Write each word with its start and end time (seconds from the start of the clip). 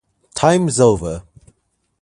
Time's 0.33 0.79
over! 0.79 1.21